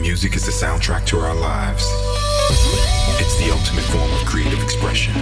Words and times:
Music 0.00 0.34
is 0.34 0.46
the 0.46 0.50
soundtrack 0.50 1.04
to 1.04 1.18
our 1.18 1.34
lives. 1.34 1.84
It's 3.20 3.36
the 3.38 3.50
ultimate 3.52 3.84
form 3.84 4.10
of 4.10 4.24
creative 4.26 4.62
expression. 4.62 5.12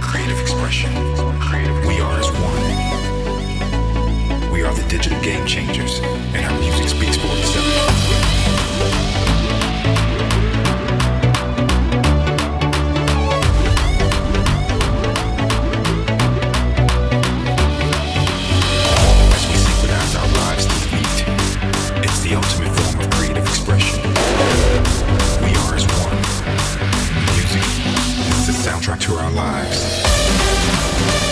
Creative 0.00 0.38
expression. 0.40 0.94
We 1.86 2.00
are 2.00 2.18
as 2.18 2.30
one. 2.30 2.62
We 4.52 4.62
are 4.62 4.72
the 4.72 4.86
digital 4.88 5.20
game 5.20 5.44
changers, 5.46 6.00
and 6.32 6.46
to 29.10 29.16
our 29.16 29.30
lives. 29.32 31.29